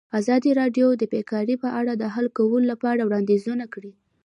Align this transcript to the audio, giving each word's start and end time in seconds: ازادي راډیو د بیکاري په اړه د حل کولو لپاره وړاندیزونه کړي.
ازادي 0.19 0.51
راډیو 0.61 0.87
د 0.95 1.03
بیکاري 1.13 1.55
په 1.63 1.69
اړه 1.79 1.93
د 1.95 2.03
حل 2.13 2.27
کولو 2.37 2.65
لپاره 2.71 3.01
وړاندیزونه 3.03 3.65
کړي. 3.73 3.91